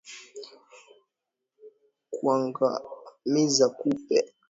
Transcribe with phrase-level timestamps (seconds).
[2.13, 4.17] Kuangamiza kupe